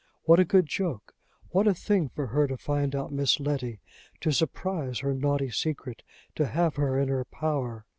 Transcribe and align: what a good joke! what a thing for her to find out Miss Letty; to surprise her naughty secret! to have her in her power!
what 0.23 0.39
a 0.39 0.43
good 0.45 0.65
joke! 0.65 1.13
what 1.51 1.67
a 1.67 1.75
thing 1.75 2.09
for 2.09 2.25
her 2.25 2.47
to 2.47 2.57
find 2.57 2.95
out 2.95 3.11
Miss 3.11 3.39
Letty; 3.39 3.81
to 4.21 4.31
surprise 4.31 5.01
her 5.01 5.13
naughty 5.13 5.51
secret! 5.51 6.01
to 6.33 6.47
have 6.47 6.75
her 6.77 6.97
in 6.99 7.07
her 7.07 7.23
power! 7.23 7.85